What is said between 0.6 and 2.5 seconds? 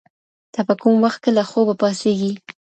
په کوم وخت کي له خوبه پاڅېږې؟